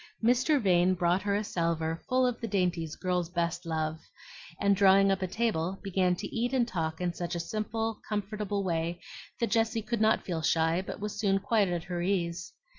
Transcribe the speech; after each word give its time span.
Mr. 0.23 0.59
Vane 0.59 0.95
brought 0.95 1.21
her 1.21 1.35
a 1.35 1.43
salver 1.43 2.01
full 2.09 2.25
of 2.25 2.41
the 2.41 2.47
dainties 2.47 2.95
girls 2.95 3.29
best 3.29 3.67
love, 3.67 3.99
and 4.59 4.75
drawing 4.75 5.11
up 5.11 5.21
a 5.21 5.27
table 5.27 5.79
began 5.83 6.15
to 6.15 6.35
eat 6.35 6.53
and 6.53 6.67
talk 6.67 6.99
in 6.99 7.13
such 7.13 7.35
a 7.35 7.39
simple, 7.39 7.99
comfortable 8.09 8.63
way 8.63 8.99
that 9.39 9.51
Jessie 9.51 9.83
could 9.83 10.01
not 10.01 10.25
feel 10.25 10.41
shy, 10.41 10.81
but 10.81 10.99
was 10.99 11.19
soon 11.19 11.37
quite 11.37 11.67
at 11.67 11.83
her 11.83 12.01
ease. 12.01 12.51